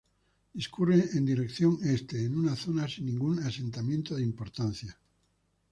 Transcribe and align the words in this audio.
Discurre 0.59 0.97
en 1.15 1.23
dirección 1.27 1.77
este, 1.83 2.25
en 2.25 2.35
una 2.35 2.55
zona 2.55 2.87
sin 2.87 3.05
ningún 3.05 3.37
asentamiento 3.43 4.15
de 4.15 4.23
importancia. 4.23 4.99